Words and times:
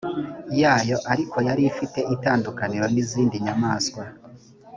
yayo 0.61 0.97
ariko 1.11 1.37
yari 1.47 1.61
ifite 1.71 1.99
itandukaniro 2.15 2.85
n 2.93 2.95
izindi 3.03 3.35
nyamaswa 3.45 4.03